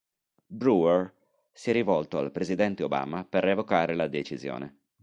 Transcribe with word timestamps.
Brewer 0.47 1.13
si 1.51 1.69
è 1.69 1.73
rivolto 1.73 2.17
al 2.17 2.31
presidente 2.31 2.81
Obama 2.81 3.23
per 3.23 3.43
revocare 3.43 3.93
la 3.93 4.07
decisione. 4.07 4.79